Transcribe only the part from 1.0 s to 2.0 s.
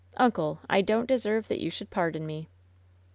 de serve that you should